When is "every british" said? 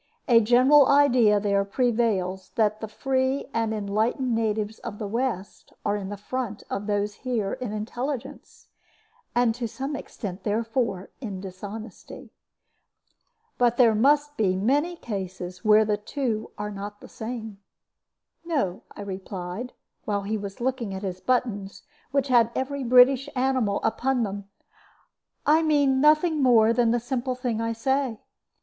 22.55-23.29